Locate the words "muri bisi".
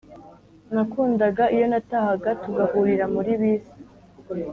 3.13-3.77